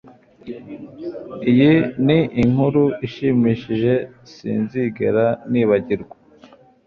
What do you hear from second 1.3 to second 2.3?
Iyi ni